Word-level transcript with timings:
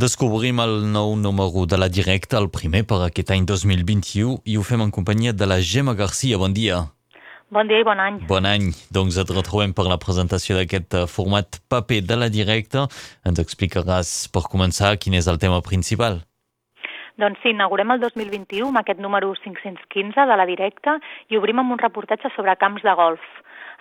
Descobrim 0.00 0.60
el 0.62 0.86
nou 0.88 1.10
número 1.12 1.66
de 1.68 1.76
la 1.76 1.88
directa, 1.92 2.38
el 2.38 2.46
primer 2.48 2.80
per 2.88 3.02
aquest 3.04 3.32
any 3.34 3.44
2021, 3.44 4.38
i 4.48 4.54
ho 4.56 4.62
fem 4.64 4.80
en 4.80 4.92
companyia 4.96 5.34
de 5.36 5.44
la 5.44 5.58
Gemma 5.60 5.92
Garcia. 5.98 6.38
Bon 6.40 6.54
dia. 6.56 6.78
Bon 7.52 7.68
dia 7.68 7.82
i 7.82 7.84
bon 7.84 8.00
any. 8.00 8.16
Bon 8.30 8.48
any. 8.48 8.70
Doncs 8.96 9.18
et 9.20 9.32
retrobem 9.36 9.74
per 9.76 9.84
la 9.90 9.98
presentació 10.00 10.56
d'aquest 10.56 10.96
eh, 10.96 11.04
format 11.04 11.60
paper 11.68 12.00
de 12.08 12.16
la 12.16 12.30
directa. 12.32 12.86
Ens 13.28 13.42
explicaràs, 13.44 14.14
per 14.32 14.46
començar, 14.48 14.94
quin 15.02 15.18
és 15.20 15.28
el 15.28 15.42
tema 15.42 15.60
principal. 15.68 16.22
Doncs 17.20 17.44
sí, 17.44 17.52
inaugurem 17.52 17.92
el 17.92 18.00
2021 18.00 18.70
amb 18.70 18.80
aquest 18.80 19.04
número 19.04 19.34
515 19.44 20.28
de 20.32 20.40
la 20.40 20.48
directa 20.48 20.96
i 21.28 21.36
obrim 21.36 21.60
amb 21.60 21.76
un 21.76 21.84
reportatge 21.84 22.32
sobre 22.38 22.56
camps 22.56 22.88
de 22.88 22.96
golf 22.96 23.28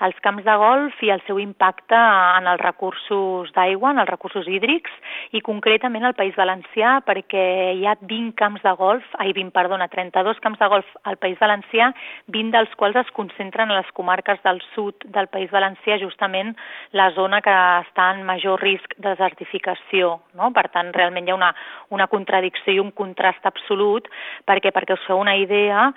els 0.05 0.19
camps 0.23 0.45
de 0.45 0.55
golf 0.59 1.01
i 1.03 1.11
el 1.13 1.21
seu 1.27 1.39
impacte 1.41 1.97
en 1.97 2.47
els 2.47 2.61
recursos 2.61 3.51
d'aigua, 3.55 3.91
en 3.91 4.01
els 4.03 4.09
recursos 4.09 4.47
hídrics 4.47 4.91
i 5.35 5.41
concretament 5.45 6.05
al 6.07 6.15
País 6.17 6.37
Valencià 6.39 6.99
perquè 7.05 7.45
hi 7.75 7.85
ha 7.87 7.97
20 8.01 8.35
camps 8.39 8.63
de 8.63 8.73
golf, 8.79 9.05
ai 9.19 9.33
20, 9.35 9.51
perdona, 9.55 9.89
32 9.91 10.39
camps 10.43 10.59
de 10.61 10.69
golf 10.71 10.89
al 11.03 11.19
País 11.21 11.39
Valencià, 11.41 11.91
20 12.27 12.55
dels 12.55 12.75
quals 12.79 12.99
es 13.03 13.11
concentren 13.15 13.71
a 13.71 13.79
les 13.81 13.91
comarques 13.97 14.39
del 14.45 14.61
sud 14.73 15.05
del 15.05 15.27
País 15.27 15.51
Valencià, 15.51 15.99
justament 16.01 16.55
la 16.95 17.09
zona 17.17 17.41
que 17.45 17.55
està 17.83 18.09
en 18.15 18.23
major 18.27 18.61
risc 18.63 18.95
de 18.97 19.09
desertificació. 19.09 20.15
No? 20.39 20.51
Per 20.55 20.67
tant, 20.73 20.93
realment 20.95 21.27
hi 21.27 21.33
ha 21.33 21.37
una, 21.37 21.51
una 21.95 22.07
contradicció 22.11 22.73
i 22.73 22.81
un 22.81 22.91
contrast 22.95 23.45
absolut 23.49 24.07
perquè, 24.47 24.71
perquè 24.75 24.95
us 24.95 25.05
feu 25.07 25.19
una 25.19 25.35
idea, 25.39 25.89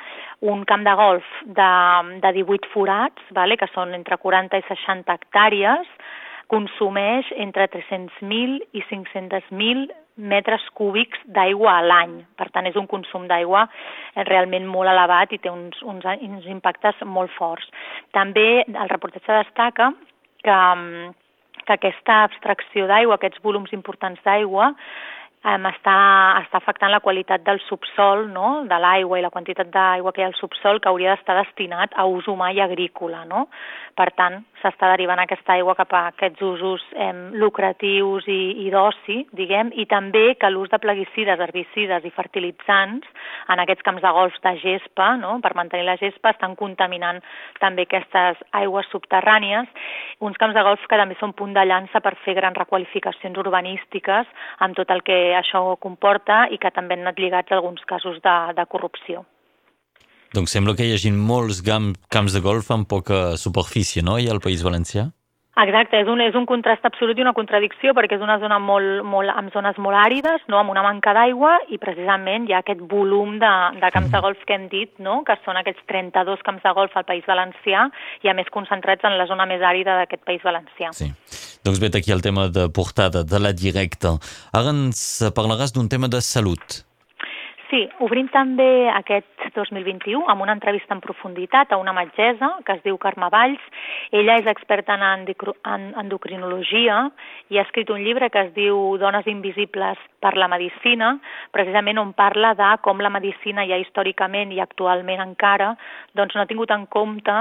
un 0.43 0.65
camp 0.69 0.85
de 0.87 0.95
golf 0.99 1.29
de, 1.45 1.71
de 2.25 2.33
18 2.41 2.73
forats, 2.73 3.31
vale, 3.37 3.57
que 3.61 3.71
són 3.73 3.92
entre 3.97 4.19
40 4.21 4.61
i 4.61 4.67
60 4.69 5.17
hectàrees, 5.17 5.89
consumeix 6.53 7.31
entre 7.41 7.69
300.000 7.73 8.61
i 8.77 8.85
500.000 8.91 9.89
metres 10.17 10.65
cúbics 10.77 11.21
d'aigua 11.25 11.79
a 11.79 11.85
l'any. 11.87 12.19
Per 12.37 12.49
tant, 12.53 12.69
és 12.69 12.77
un 12.77 12.87
consum 12.91 13.25
d'aigua 13.31 13.65
realment 14.29 14.67
molt 14.69 14.91
elevat 14.93 15.33
i 15.33 15.41
té 15.41 15.51
uns, 15.51 15.81
uns, 15.89 16.05
uns 16.05 16.49
impactes 16.53 17.01
molt 17.09 17.33
forts. 17.39 17.69
També 18.13 18.65
el 18.67 18.93
reportatge 18.93 19.39
destaca 19.41 19.93
que, 20.45 20.59
que 21.65 21.79
aquesta 21.79 22.23
abstracció 22.27 22.87
d'aigua, 22.91 23.17
aquests 23.17 23.41
volums 23.45 23.73
importants 23.73 24.21
d'aigua, 24.27 24.75
um, 25.45 25.67
està, 25.71 25.97
està 26.43 26.61
afectant 26.61 26.93
la 26.93 27.03
qualitat 27.05 27.45
del 27.47 27.61
subsol, 27.67 28.27
no? 28.33 28.63
de 28.69 28.79
l'aigua 28.85 29.19
i 29.19 29.25
la 29.25 29.33
quantitat 29.35 29.71
d'aigua 29.75 30.13
que 30.13 30.23
hi 30.23 30.27
ha 30.27 30.31
al 30.31 30.39
subsol 30.39 30.81
que 30.81 30.91
hauria 30.91 31.15
d'estar 31.15 31.39
destinat 31.41 31.97
a 31.97 32.07
ús 32.11 32.29
humà 32.31 32.53
i 32.55 32.63
agrícola. 32.63 33.25
No? 33.29 33.49
Per 33.99 34.09
tant, 34.19 34.43
s'està 34.63 34.89
derivant 34.93 35.21
aquesta 35.23 35.57
aigua 35.57 35.75
cap 35.79 35.93
a 35.93 36.03
aquests 36.13 36.43
usos 36.47 36.85
eh, 36.95 37.11
lucratius 37.43 38.29
i, 38.31 38.67
i 38.67 38.71
d'oci, 38.73 39.19
diguem, 39.37 39.73
i 39.75 39.87
també 39.91 40.37
que 40.39 40.51
l'ús 40.53 40.71
de 40.73 40.79
plaguicides, 40.83 41.43
herbicides 41.43 42.07
i 42.07 42.15
fertilitzants 42.15 43.09
en 43.53 43.63
aquests 43.63 43.85
camps 43.87 44.05
de 44.05 44.13
golfs 44.15 44.41
de 44.45 44.55
gespa, 44.63 45.13
no? 45.21 45.39
per 45.43 45.55
mantenir 45.59 45.87
la 45.89 45.99
gespa, 46.01 46.33
estan 46.33 46.57
contaminant 46.59 47.21
també 47.61 47.87
aquestes 47.89 48.41
aigües 48.63 48.89
subterrànies, 48.95 49.69
uns 50.23 50.39
camps 50.41 50.57
de 50.57 50.65
golf 50.67 50.87
que 50.89 51.01
també 51.01 51.19
són 51.21 51.35
punt 51.37 51.55
de 51.57 51.67
llança 51.67 52.01
per 52.01 52.15
fer 52.25 52.37
grans 52.39 52.59
requalificacions 52.63 53.39
urbanístiques 53.43 54.31
amb 54.65 54.79
tot 54.79 54.91
el 54.95 55.03
que 55.07 55.21
això 55.39 55.65
comporta 55.83 56.47
i 56.51 56.59
que 56.63 56.71
també 56.71 56.97
han 56.97 57.07
anat 57.07 57.21
lligats 57.21 57.53
a 57.53 57.59
alguns 57.59 57.85
casos 57.89 58.23
de, 58.23 58.37
de 58.57 58.67
corrupció. 58.71 59.27
Doncs 60.33 60.55
sembla 60.55 60.73
que 60.73 60.87
hi 60.89 60.95
hagi 60.95 61.11
molts 61.13 61.59
camps 61.63 62.33
de 62.33 62.41
golf 62.41 62.71
amb 62.73 62.89
poca 62.89 63.35
superfície, 63.37 64.01
no?, 64.01 64.17
i 64.17 64.31
al 64.33 64.41
País 64.41 64.63
Valencià? 64.65 65.11
Exacte, 65.61 65.99
és 66.01 66.09
un, 66.09 66.23
és 66.25 66.33
un 66.39 66.47
contrast 66.49 66.87
absolut 66.89 67.19
i 67.21 67.21
una 67.21 67.35
contradicció 67.37 67.93
perquè 67.93 68.17
és 68.17 68.23
una 68.25 68.39
zona 68.41 68.57
molt, 68.57 69.03
molt, 69.05 69.29
amb 69.37 69.53
zones 69.53 69.77
molt 69.77 69.99
àrides, 70.01 70.47
no? 70.49 70.57
amb 70.57 70.73
una 70.73 70.81
manca 70.87 71.13
d'aigua 71.13 71.59
i 71.69 71.77
precisament 71.77 72.47
hi 72.49 72.55
ha 72.57 72.63
aquest 72.63 72.81
volum 72.89 73.35
de, 73.43 73.51
de 73.83 73.91
camps 73.93 74.09
de 74.15 74.23
golf 74.25 74.41
que 74.49 74.57
hem 74.57 74.65
dit, 74.73 74.95
no? 75.05 75.19
que 75.29 75.37
són 75.45 75.61
aquests 75.61 75.85
32 75.93 76.41
camps 76.47 76.65
de 76.65 76.73
golf 76.79 76.97
al 76.97 77.05
País 77.05 77.29
Valencià 77.29 77.85
i 78.25 78.33
a 78.33 78.35
més 78.39 78.49
concentrats 78.55 79.05
en 79.05 79.19
la 79.21 79.27
zona 79.29 79.45
més 79.51 79.61
àrida 79.61 79.99
d'aquest 80.01 80.25
País 80.25 80.41
Valencià. 80.49 80.95
Sí. 80.97 81.11
Doncs 81.63 81.83
vet 81.85 82.01
aquí 82.01 82.17
el 82.17 82.25
tema 82.25 82.49
de 82.49 82.71
portada, 82.73 83.21
de 83.21 83.43
la 83.43 83.53
directa. 83.53 84.17
Ara 84.57 84.73
ens 84.73 85.05
parlaràs 85.37 85.77
d'un 85.77 85.93
tema 85.93 86.09
de 86.09 86.25
salut. 86.25 86.81
Sí, 87.73 87.87
obrim 88.05 88.27
també 88.29 88.91
aquest 88.93 89.47
2021 89.55 90.27
amb 90.29 90.45
una 90.45 90.53
entrevista 90.53 90.93
en 90.93 91.01
profunditat 91.01 91.71
a 91.73 91.79
una 91.81 91.95
metgessa 91.97 92.51
que 92.67 92.75
es 92.77 92.83
diu 92.85 92.99
Carme 93.01 93.31
Valls. 93.33 93.63
Ella 94.13 94.35
és 94.43 94.51
experta 94.53 94.99
en 95.01 95.87
endocrinologia 96.03 96.99
i 97.49 97.57
ha 97.57 97.65
escrit 97.65 97.89
un 97.89 98.05
llibre 98.05 98.29
que 98.29 98.43
es 98.45 98.53
diu 98.53 98.99
Dones 99.01 99.25
invisibles 99.33 99.97
per 100.21 100.35
la 100.37 100.51
medicina, 100.53 101.15
precisament 101.51 101.99
on 101.99 102.13
parla 102.13 102.53
de 102.55 102.69
com 102.85 103.01
la 103.01 103.11
medicina 103.11 103.65
ja 103.67 103.81
històricament 103.81 104.53
i 104.53 104.61
actualment 104.61 105.25
encara 105.25 105.73
doncs 106.15 106.37
no 106.37 106.45
ha 106.45 106.51
tingut 106.51 106.71
en 106.77 106.85
compte 106.93 107.39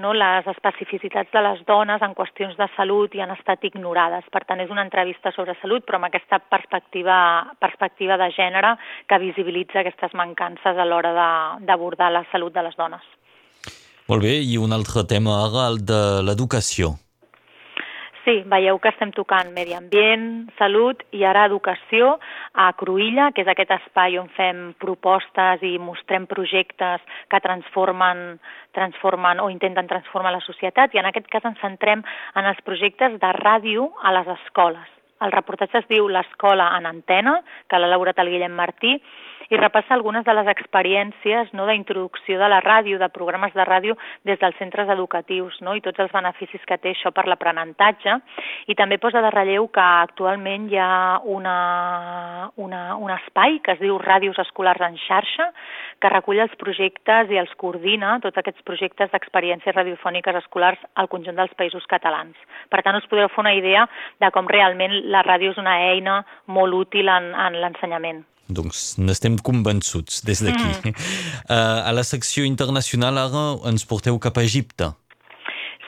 no, 0.00 0.12
les 0.12 0.46
especificitats 0.52 1.32
de 1.32 1.42
les 1.44 1.64
dones 1.68 2.02
en 2.04 2.14
qüestions 2.16 2.56
de 2.60 2.68
salut 2.76 3.14
i 3.16 3.24
han 3.24 3.32
estat 3.34 3.64
ignorades. 3.68 4.28
Per 4.32 4.44
tant, 4.44 4.60
és 4.60 4.70
una 4.72 4.84
entrevista 4.86 5.32
sobre 5.36 5.56
salut, 5.60 5.84
però 5.86 5.98
amb 5.98 6.08
aquesta 6.08 6.40
perspectiva, 6.52 7.16
perspectiva 7.60 8.16
de 8.20 8.30
gènere 8.36 8.76
que 9.08 9.20
visibilitza 9.70 9.80
aquestes 9.80 10.14
mancances 10.14 10.76
a 10.76 10.84
l'hora 10.84 11.12
d'abordar 11.60 12.10
la 12.10 12.24
salut 12.30 12.52
de 12.52 12.62
les 12.62 12.76
dones. 12.76 13.02
Molt 14.08 14.22
bé, 14.22 14.40
i 14.42 14.58
un 14.58 14.72
altre 14.72 15.04
tema 15.06 15.44
ara, 15.46 15.68
el 15.70 15.84
de 15.84 16.22
l'educació. 16.22 16.98
Sí, 18.24 18.42
veieu 18.44 18.78
que 18.78 18.90
estem 18.90 19.12
tocant 19.12 19.50
medi 19.54 19.72
ambient, 19.72 20.50
salut 20.58 21.02
i 21.10 21.24
ara 21.24 21.46
educació 21.46 22.18
a 22.52 22.70
Cruïlla, 22.76 23.30
que 23.32 23.42
és 23.42 23.48
aquest 23.48 23.70
espai 23.70 24.18
on 24.18 24.28
fem 24.36 24.74
propostes 24.78 25.62
i 25.62 25.78
mostrem 25.78 26.26
projectes 26.26 27.00
que 27.30 27.40
transformen, 27.40 28.38
transformen 28.76 29.40
o 29.40 29.48
intenten 29.48 29.88
transformar 29.88 30.34
la 30.34 30.44
societat 30.44 30.94
i 30.94 31.00
en 31.00 31.08
aquest 31.08 31.32
cas 31.32 31.48
ens 31.48 31.60
centrem 31.64 32.04
en 32.34 32.44
els 32.44 32.60
projectes 32.60 33.16
de 33.18 33.36
ràdio 33.40 33.88
a 34.02 34.12
les 34.12 34.28
escoles. 34.36 34.99
El 35.20 35.32
reportatge 35.32 35.82
es 35.82 35.88
diu 35.90 36.08
L'escola 36.08 36.70
en 36.78 36.86
antena, 36.88 37.40
que 37.68 37.78
l'ha 37.78 37.90
elaborat 37.90 38.18
el 38.22 38.32
Guillem 38.32 38.56
Martí, 38.56 38.96
i 39.50 39.58
repassa 39.58 39.96
algunes 39.96 40.24
de 40.24 40.34
les 40.34 40.46
experiències 40.46 41.48
no, 41.58 41.64
d'introducció 41.66 42.38
de 42.38 42.48
la 42.48 42.60
ràdio, 42.62 43.00
de 43.02 43.08
programes 43.10 43.52
de 43.56 43.64
ràdio 43.66 43.96
des 44.24 44.38
dels 44.38 44.54
centres 44.62 44.88
educatius 44.94 45.56
no, 45.66 45.74
i 45.74 45.82
tots 45.82 45.98
els 45.98 46.12
beneficis 46.14 46.62
que 46.68 46.78
té 46.78 46.92
això 46.94 47.10
per 47.10 47.26
l'aprenentatge. 47.26 48.14
I 48.70 48.76
també 48.78 49.00
posa 49.02 49.22
de 49.24 49.32
relleu 49.34 49.66
que 49.74 49.82
actualment 49.82 50.68
hi 50.70 50.78
ha 50.78 51.18
una, 51.26 51.56
una, 52.62 52.82
un 52.94 53.10
espai 53.16 53.58
que 53.64 53.74
es 53.74 53.82
diu 53.82 53.98
Ràdios 53.98 54.38
Escolars 54.38 54.86
en 54.86 54.94
xarxa, 55.02 55.50
que 56.00 56.14
recull 56.14 56.38
els 56.46 56.54
projectes 56.60 57.34
i 57.34 57.42
els 57.42 57.50
coordina, 57.58 58.20
tots 58.22 58.38
aquests 58.38 58.62
projectes 58.62 59.10
d'experiències 59.10 59.74
radiofòniques 59.74 60.38
escolars 60.44 60.78
al 60.94 61.10
conjunt 61.10 61.42
dels 61.42 61.58
països 61.58 61.90
catalans. 61.90 62.38
Per 62.70 62.84
tant, 62.86 62.94
us 63.02 63.10
podeu 63.10 63.26
fer 63.34 63.42
una 63.42 63.56
idea 63.58 63.82
de 64.22 64.30
com 64.30 64.46
realment 64.46 64.94
la 65.10 65.24
ràdio 65.26 65.52
és 65.54 65.60
una 65.60 65.76
eina 65.90 66.20
molt 66.46 66.76
útil 66.86 67.10
en, 67.10 67.32
en 67.34 67.58
l'ensenyament. 67.62 68.24
Doncs 68.50 68.96
n'estem 68.98 69.38
convençuts 69.46 70.24
des 70.26 70.42
d'aquí. 70.42 70.70
Mm. 70.90 70.96
Uh, 71.46 71.78
a 71.88 71.92
la 71.94 72.06
secció 72.06 72.46
internacional 72.48 73.18
ara 73.26 73.46
ens 73.70 73.86
porteu 73.86 74.18
cap 74.22 74.38
a 74.38 74.46
Egipte. 74.46 74.92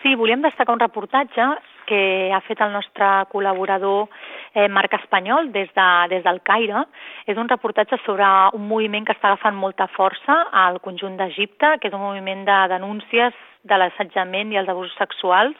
Sí, 0.03 0.17
volíem 0.19 0.43
destacar 0.43 0.75
un 0.75 0.83
reportatge 0.83 1.53
que 1.87 2.31
ha 2.35 2.41
fet 2.47 2.61
el 2.63 2.73
nostre 2.75 3.07
col·laborador 3.31 4.09
eh, 4.55 4.69
Marc 4.71 4.95
Espanyol 4.97 5.51
des, 5.55 5.71
de, 5.77 5.89
des 6.11 6.23
del 6.25 6.41
Caire. 6.47 6.85
És 7.31 7.39
un 7.39 7.51
reportatge 7.51 7.99
sobre 8.07 8.27
un 8.57 8.67
moviment 8.71 9.07
que 9.07 9.15
està 9.15 9.31
agafant 9.31 9.59
molta 9.59 9.89
força 9.95 10.39
al 10.65 10.81
conjunt 10.83 11.19
d'Egipte, 11.19 11.77
que 11.81 11.91
és 11.91 11.95
un 11.95 12.03
moviment 12.03 12.47
de 12.49 12.59
denúncies 12.75 13.39
de 13.63 13.79
l'assetjament 13.79 14.51
i 14.55 14.59
els 14.63 14.71
abusos 14.71 14.95
sexuals 14.99 15.59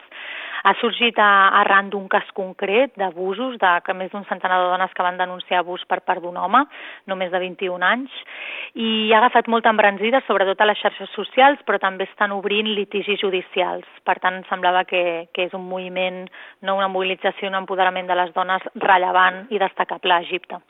ha 0.63 0.73
sorgit 0.79 1.19
a, 1.19 1.29
arran 1.59 1.89
d'un 1.91 2.07
cas 2.11 2.27
concret 2.35 2.93
d'abusos, 2.99 3.57
de 3.59 3.71
que 3.85 3.95
més 3.97 4.11
d'un 4.13 4.25
centenar 4.29 4.61
de 4.61 4.69
dones 4.71 4.93
que 4.95 5.05
van 5.05 5.19
denunciar 5.19 5.61
abús 5.61 5.83
per 5.89 5.99
part 6.07 6.23
d'un 6.23 6.37
home, 6.39 6.63
només 7.11 7.31
de 7.33 7.41
21 7.43 7.83
anys, 7.83 8.15
i 8.73 9.11
ha 9.11 9.19
agafat 9.19 9.51
molta 9.51 9.73
embranzida, 9.73 10.23
sobretot 10.27 10.63
a 10.63 10.69
les 10.71 10.79
xarxes 10.79 11.11
socials, 11.15 11.61
però 11.67 11.81
també 11.83 12.07
estan 12.07 12.31
obrint 12.35 12.71
litigis 12.71 13.19
judicials. 13.21 13.87
Per 14.07 14.17
tant, 14.23 14.41
semblava 14.49 14.85
que, 14.87 15.27
que 15.35 15.49
és 15.49 15.57
un 15.57 15.67
moviment, 15.67 16.23
no 16.63 16.79
una 16.79 16.91
mobilització, 16.91 17.51
un 17.51 17.59
empoderament 17.59 18.07
de 18.07 18.17
les 18.17 18.31
dones 18.35 18.63
rellevant 18.79 19.43
i 19.51 19.59
destacable 19.61 20.15
a 20.15 20.23
Egipte. 20.23 20.63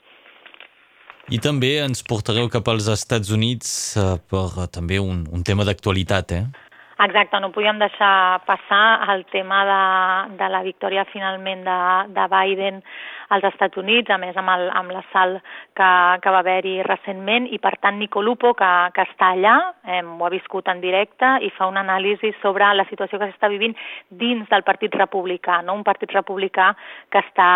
I 1.32 1.38
també 1.40 1.78
ens 1.80 2.02
portareu 2.04 2.50
cap 2.52 2.66
als 2.68 2.84
Estats 2.92 3.30
Units 3.32 3.68
eh, 3.96 4.18
per 4.28 4.44
eh, 4.60 4.66
també 4.68 4.98
un, 5.00 5.22
un 5.32 5.44
tema 5.46 5.64
d'actualitat, 5.64 6.34
eh? 6.36 6.44
Exacte, 6.94 7.40
no 7.42 7.50
podíem 7.50 7.80
deixar 7.82 8.38
passar 8.46 9.10
el 9.10 9.24
tema 9.26 9.64
de, 9.66 10.36
de 10.38 10.48
la 10.48 10.62
victòria 10.62 11.02
finalment 11.10 11.64
de, 11.66 11.80
de 12.14 12.26
Biden 12.30 12.78
als 13.34 13.44
Estats 13.48 13.76
Units, 13.80 14.12
a 14.14 14.18
més 14.22 14.36
amb, 14.38 14.52
el, 14.52 14.68
amb 14.78 14.94
l'assalt 14.94 15.40
que, 15.74 15.88
que 16.22 16.30
va 16.30 16.42
haver-hi 16.44 16.76
recentment, 16.86 17.48
i 17.50 17.58
per 17.58 17.74
tant 17.82 17.98
Nico 17.98 18.22
Lupo, 18.22 18.52
que, 18.54 18.70
que 18.94 19.08
està 19.08 19.32
allà, 19.34 19.56
eh, 19.90 20.04
ho 20.06 20.22
ha 20.22 20.30
viscut 20.30 20.70
en 20.70 20.78
directe, 20.84 21.32
i 21.42 21.50
fa 21.56 21.66
una 21.66 21.82
anàlisi 21.82 22.30
sobre 22.40 22.70
la 22.78 22.86
situació 22.86 23.18
que 23.18 23.32
s'està 23.32 23.50
vivint 23.50 23.74
dins 24.08 24.46
del 24.52 24.62
Partit 24.62 24.94
Republicà, 24.94 25.64
no? 25.66 25.74
un 25.74 25.82
Partit 25.82 26.14
Republicà 26.14 26.70
que 27.10 27.24
està 27.26 27.50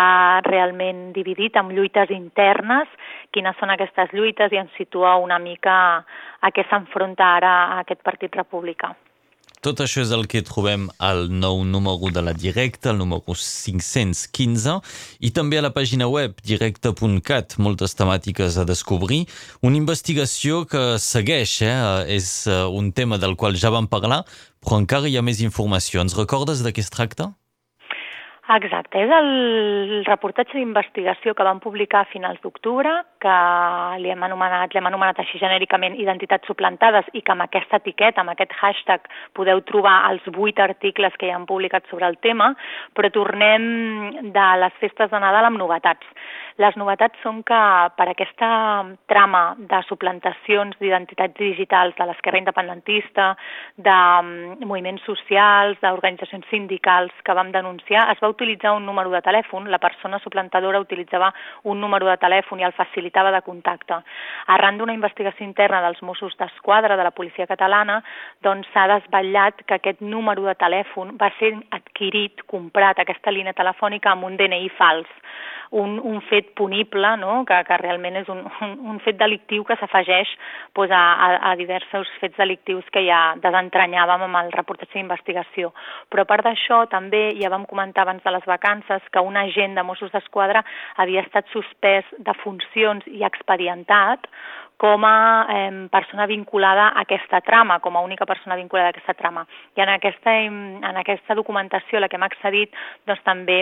realment 0.49 1.13
dividit 1.15 1.55
amb 1.55 1.71
lluites 1.71 2.11
internes, 2.11 2.91
quines 3.31 3.55
són 3.61 3.71
aquestes 3.71 4.11
lluites 4.11 4.51
i 4.51 4.59
ens 4.59 4.75
situa 4.75 5.15
una 5.23 5.39
mica 5.39 5.75
a 6.43 6.51
què 6.51 6.67
s'enfronta 6.67 7.37
ara 7.39 7.53
aquest 7.79 8.03
Partit 8.03 8.35
Republicà. 8.35 8.97
Tot 9.59 9.81
això 9.83 9.99
és 9.99 10.11
el 10.15 10.21
que 10.31 10.39
trobem 10.47 10.85
al 11.03 11.25
nou 11.35 11.65
número 11.67 12.07
de 12.15 12.21
la 12.23 12.31
Directa, 12.31 12.93
el 12.93 13.01
número 13.01 13.35
515, 13.35 14.77
i 15.19 15.31
també 15.35 15.59
a 15.59 15.63
la 15.65 15.73
pàgina 15.75 16.07
web 16.07 16.37
directa.cat, 16.47 17.57
moltes 17.59 17.97
temàtiques 17.99 18.55
a 18.55 18.63
descobrir. 18.63 19.25
Una 19.59 19.75
investigació 19.75 20.61
que 20.63 20.95
segueix, 21.03 21.57
eh? 21.67 21.75
és 22.07 22.29
eh, 22.47 22.61
un 22.71 22.93
tema 22.95 23.19
del 23.19 23.35
qual 23.35 23.59
ja 23.59 23.73
vam 23.75 23.91
parlar, 23.91 24.21
però 24.63 24.79
encara 24.79 25.11
hi 25.11 25.19
ha 25.19 25.27
més 25.27 25.43
informacions. 25.43 26.15
Recordes 26.15 26.63
de 26.63 26.71
què 26.71 26.79
es 26.79 26.95
tracta? 26.95 27.33
Exacte, 28.49 28.97
és 28.97 29.11
el 29.13 30.05
reportatge 30.07 30.55
d'investigació 30.57 31.35
que 31.37 31.45
vam 31.45 31.59
publicar 31.61 31.99
a 32.01 32.09
finals 32.09 32.39
d'octubre, 32.41 32.95
que 33.21 33.35
li 33.99 34.11
hem 34.13 34.23
anomenat, 34.23 34.73
l'hem 34.73 34.87
anomenat 34.89 35.19
així 35.21 35.39
genèricament 35.41 35.97
identitats 35.99 36.47
suplantades 36.47 37.07
i 37.13 37.21
que 37.21 37.33
amb 37.33 37.45
aquesta 37.45 37.79
etiqueta, 37.83 38.23
amb 38.23 38.33
aquest 38.33 38.55
hashtag, 38.61 39.07
podeu 39.37 39.61
trobar 39.67 39.97
els 40.11 40.25
vuit 40.35 40.59
articles 40.59 41.15
que 41.19 41.27
hi 41.27 41.33
han 41.35 41.47
publicat 41.49 41.87
sobre 41.91 42.07
el 42.07 42.17
tema, 42.23 42.53
però 42.95 43.11
tornem 43.13 44.31
de 44.33 44.47
les 44.63 44.77
festes 44.83 45.11
de 45.11 45.19
Nadal 45.19 45.49
amb 45.49 45.59
novetats. 45.59 46.07
Les 46.59 46.75
novetats 46.75 47.15
són 47.23 47.39
que 47.47 47.59
per 47.95 48.09
aquesta 48.11 48.49
trama 49.07 49.43
de 49.57 49.79
suplantacions 49.87 50.75
d'identitats 50.81 51.37
digitals 51.39 51.95
de 51.95 52.07
l'esquerra 52.07 52.41
independentista, 52.41 53.29
de 53.77 53.95
mm, 53.95 54.65
moviments 54.67 55.05
socials, 55.07 55.79
d'organitzacions 55.79 56.49
sindicals 56.51 57.15
que 57.23 57.35
vam 57.37 57.53
denunciar, 57.55 58.09
es 58.11 58.19
va 58.23 58.31
utilitzar 58.33 58.73
un 58.75 58.85
número 58.85 59.11
de 59.13 59.23
telèfon, 59.23 59.69
la 59.71 59.79
persona 59.79 60.19
suplantadora 60.19 60.83
utilitzava 60.83 61.31
un 61.63 61.79
número 61.79 62.09
de 62.11 62.17
telèfon 62.19 62.59
i 62.59 62.67
el 62.67 62.75
facilitava 63.09 63.31
de 63.31 63.41
contacte. 63.41 63.95
Arran 64.47 64.77
d'una 64.77 64.93
investigació 64.93 65.45
interna 65.45 65.81
dels 65.81 66.01
Mossos 66.01 66.35
d'Esquadra 66.37 66.95
de 66.95 67.03
la 67.03 67.11
policia 67.11 67.47
catalana, 67.47 68.01
doncs 68.41 68.67
s'ha 68.73 68.87
desvetllat 68.87 69.65
que 69.65 69.75
aquest 69.75 70.01
número 70.01 70.43
de 70.43 70.55
telèfon 70.55 71.17
va 71.17 71.31
ser 71.39 71.55
adquirit, 71.71 72.41
comprat, 72.47 72.99
aquesta 72.99 73.31
línia 73.31 73.53
telefònica 73.53 74.11
amb 74.11 74.25
un 74.25 74.37
DNI 74.37 74.69
fals 74.77 75.07
un, 75.71 75.99
un 76.03 76.21
fet 76.29 76.53
punible, 76.55 77.15
no? 77.21 77.43
que, 77.45 77.57
que 77.67 77.77
realment 77.81 78.17
és 78.21 78.29
un, 78.31 78.41
un, 78.65 78.75
un 78.93 78.99
fet 79.05 79.19
delictiu 79.19 79.63
que 79.67 79.77
s'afegeix 79.79 80.31
pues, 80.73 80.91
a, 80.91 81.01
a, 81.13 81.29
a 81.51 81.55
diversos 81.59 82.09
fets 82.21 82.37
delictius 82.39 82.87
que 82.93 83.03
ja 83.05 83.35
desentranyàvem 83.41 84.25
amb 84.27 84.41
el 84.41 84.53
reportatge 84.55 84.97
d'investigació. 84.97 85.73
Però 86.09 86.25
a 86.25 86.29
part 86.29 86.47
d'això, 86.47 86.83
també 86.91 87.29
ja 87.39 87.51
vam 87.53 87.67
comentar 87.69 88.05
abans 88.05 88.23
de 88.25 88.33
les 88.33 88.47
vacances 88.49 89.05
que 89.13 89.25
un 89.25 89.37
agent 89.37 89.77
de 89.77 89.85
Mossos 89.85 90.13
d'Esquadra 90.15 90.63
havia 90.97 91.25
estat 91.25 91.49
suspès 91.53 92.07
de 92.17 92.33
funcions 92.41 93.05
i 93.11 93.23
expedientat 93.27 94.25
com 94.79 95.03
a 95.03 95.45
eh, 95.51 95.87
persona 95.91 96.25
vinculada 96.25 96.87
a 96.87 97.03
aquesta 97.03 97.41
trama, 97.43 97.81
com 97.83 97.97
a 97.97 98.01
única 98.01 98.25
persona 98.25 98.55
vinculada 98.55 98.87
a 98.87 98.95
aquesta 98.95 99.13
trama. 99.13 99.43
I 99.75 99.83
en 99.83 99.89
aquesta, 99.91 100.35
en 100.39 100.97
aquesta 101.03 101.35
documentació 101.35 101.99
a 101.99 102.05
la 102.05 102.09
que 102.09 102.15
hem 102.15 102.23
accedit, 102.23 102.77
doncs 103.05 103.21
també 103.27 103.59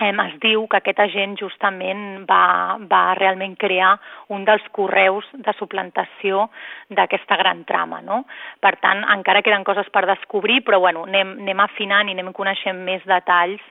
eh, 0.00 0.12
es 0.26 0.34
diu 0.42 0.66
que 0.68 0.78
aquest 0.80 1.00
agent 1.04 1.36
justament 1.40 2.24
va, 2.28 2.78
va 2.90 3.02
realment 3.18 3.56
crear 3.60 3.94
un 4.34 4.44
dels 4.48 4.64
correus 4.72 5.26
de 5.34 5.54
suplantació 5.58 6.48
d'aquesta 6.90 7.38
gran 7.40 7.64
trama. 7.68 8.00
No? 8.02 8.24
Per 8.60 8.74
tant, 8.82 9.04
encara 9.16 9.42
queden 9.42 9.64
coses 9.64 9.90
per 9.92 10.06
descobrir, 10.10 10.62
però 10.66 10.80
bueno, 10.82 11.06
anem, 11.08 11.36
anem 11.44 11.64
afinant 11.64 12.08
i 12.08 12.16
anem 12.16 12.32
coneixent 12.32 12.82
més 12.86 13.04
detalls 13.06 13.62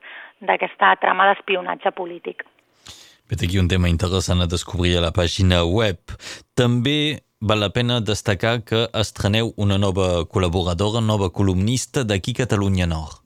d'aquesta 0.44 0.96
trama 1.02 1.30
d'espionatge 1.31 1.94
polític. 1.96 2.44
Vet 3.31 3.44
aquí 3.46 3.58
un 3.58 3.69
tema 3.72 3.90
interessant 3.90 4.44
a 4.44 4.50
descobrir 4.52 4.98
a 4.98 5.06
la 5.06 5.14
pàgina 5.16 5.64
web. 5.64 5.98
També 6.60 7.24
val 7.40 7.60
la 7.64 7.72
pena 7.76 8.00
destacar 8.00 8.62
que 8.68 8.86
estreneu 9.00 9.54
una 9.58 9.78
nova 9.80 10.24
col·laboradora, 10.31 11.02
nova 11.04 11.31
columnista 11.31 12.04
d'aquí 12.04 12.36
Catalunya 12.36 12.88
Nord. 12.88 13.19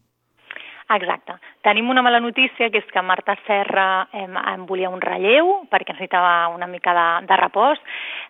Exacte. 0.95 1.35
Tenim 1.67 1.89
una 1.89 2.01
mala 2.01 2.21
notícia, 2.23 2.69
que 2.71 2.79
és 2.79 2.85
que 2.95 3.01
Marta 3.03 3.33
Serra 3.43 4.07
em, 4.15 4.37
em 4.39 4.61
volia 4.69 4.87
un 4.87 5.01
relleu 5.03 5.49
perquè 5.67 5.91
necessitava 5.91 6.47
una 6.53 6.63
mica 6.71 6.93
de, 6.95 7.07
de 7.27 7.37
repòs. 7.41 7.81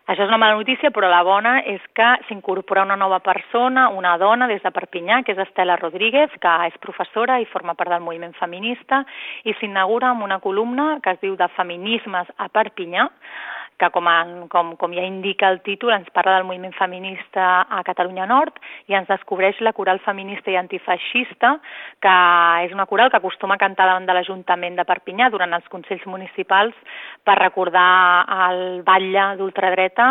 Això 0.09 0.23
és 0.25 0.31
una 0.31 0.39
mala 0.41 0.55
notícia, 0.57 0.89
però 0.89 1.05
la 1.11 1.19
bona 1.21 1.51
és 1.69 1.83
que 1.93 2.07
s'incorpora 2.25 2.87
una 2.87 2.97
nova 2.97 3.19
persona, 3.21 3.91
una 3.93 4.15
dona 4.17 4.47
des 4.49 4.65
de 4.65 4.71
Perpinyà, 4.73 5.21
que 5.21 5.35
és 5.35 5.43
Estela 5.45 5.77
Rodríguez, 5.77 6.33
que 6.41 6.55
és 6.65 6.81
professora 6.81 7.37
i 7.37 7.45
forma 7.51 7.77
part 7.77 7.93
del 7.93 8.01
moviment 8.07 8.33
feminista, 8.41 9.03
i 9.45 9.53
s'inaugura 9.59 10.15
amb 10.15 10.25
una 10.25 10.41
columna 10.41 10.95
que 11.05 11.13
es 11.13 11.21
diu 11.21 11.37
de 11.37 11.51
feminismes 11.59 12.33
a 12.41 12.49
Perpinyà, 12.49 13.05
que 13.77 13.89
com, 13.93 14.07
en, 14.09 14.47
com, 14.49 14.73
com 14.79 14.93
ja 14.95 15.05
indica 15.05 15.49
el 15.53 15.61
títol 15.65 15.93
ens 15.93 16.09
parla 16.13 16.37
del 16.37 16.47
moviment 16.49 16.73
feminista 16.77 17.67
a 17.69 17.83
Catalunya 17.85 18.25
Nord 18.29 18.57
i 18.89 18.97
ens 18.97 19.09
descobreix 19.09 19.61
la 19.61 19.73
coral 19.77 20.01
feminista 20.05 20.51
i 20.51 20.57
antifeixista, 20.57 21.55
que 22.01 22.15
és 22.65 22.73
una 22.73 22.87
coral 22.89 23.11
que 23.13 23.21
acostuma 23.21 23.55
a 23.55 23.61
cantar 23.61 23.87
davant 23.87 24.09
de 24.09 24.17
l'Ajuntament 24.17 24.77
de 24.79 24.87
Perpinyà 24.89 25.29
durant 25.33 25.53
els 25.53 25.69
Consells 25.69 26.05
Municipals 26.09 26.75
per 27.23 27.37
recordar 27.39 27.87
el 28.49 28.81
batlle 28.87 29.29
d'ultradreta 29.37 30.09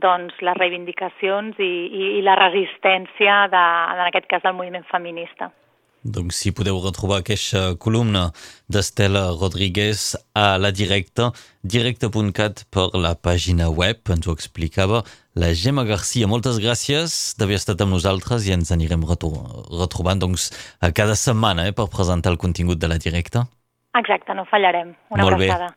doncs, 0.00 0.36
les 0.40 0.56
reivindicacions 0.56 1.58
i, 1.58 1.72
i, 1.90 2.04
i 2.18 2.22
la 2.24 2.38
resistència, 2.38 3.46
de, 3.52 3.64
en 3.96 4.06
aquest 4.06 4.30
cas, 4.30 4.46
del 4.46 4.56
moviment 4.56 4.86
feminista. 4.88 5.50
Donc, 6.04 6.32
si 6.32 6.48
podeu 6.56 6.78
retrobar 6.80 7.18
aquesta 7.20 7.74
columna 7.76 8.30
d'Estela 8.72 9.30
Rodríguez 9.36 10.16
a 10.32 10.56
la 10.56 10.70
directa, 10.72 11.28
directa.cat 11.62 12.64
per 12.72 12.88
la 12.96 13.12
pàgina 13.14 13.68
web, 13.68 14.00
ens 14.08 14.26
ho 14.26 14.32
explicava 14.32 15.02
la 15.36 15.52
Gemma 15.52 15.84
Garcia. 15.84 16.26
Moltes 16.30 16.56
gràcies 16.62 17.36
d'haver 17.36 17.60
estat 17.60 17.84
amb 17.84 17.92
nosaltres 17.92 18.48
i 18.48 18.56
ens 18.56 18.72
anirem 18.72 19.04
retrobant 19.04 20.24
doncs, 20.24 20.48
a 20.80 20.88
cada 20.96 21.18
setmana 21.20 21.68
eh, 21.68 21.76
per 21.76 21.90
presentar 21.92 22.32
el 22.32 22.40
contingut 22.40 22.80
de 22.80 22.88
la 22.88 22.96
directa. 22.96 23.44
Exacte, 24.00 24.32
no 24.34 24.46
fallarem. 24.48 24.94
Una 25.10 25.24
Molt 25.26 25.36
abraçada. 25.36 25.68
bé. 25.68 25.76